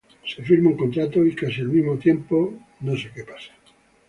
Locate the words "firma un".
0.41-0.77